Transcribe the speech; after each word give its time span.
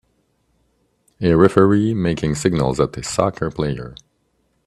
A 1.21 1.35
referee 1.35 1.93
making 1.93 2.33
signals 2.33 2.79
at 2.79 2.97
a 2.97 3.03
soccer 3.03 3.51
player. 3.51 3.93